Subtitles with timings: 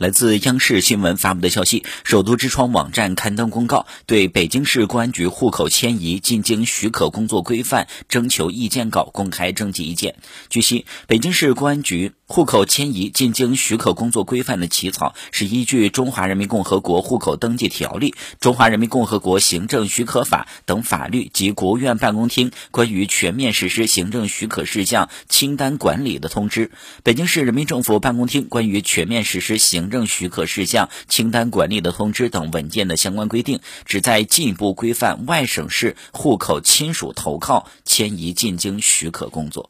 [0.00, 10.16] 来自央视新闻发布的消息，首都之窗网站刊登公告，对北京市公安局户口迁移进京许可工作规范征求意见稿公开征集意见。
[10.48, 26.70] 据悉，北京市公安局户口迁移进京许可工作规范的起草是依据《中华人民共和国户口登记条例》《中华人民共和国行政许可法》等法律及国务院办公厅关于全面实施行政许可事项清单管理的通知、
[27.02, 39.68] 北京市人民政府办公厅关于全面实施行政许可事项清单管理的通知等文件的相关规定，旨在进一步规范外省市户口亲属投靠迁移进京许可工作。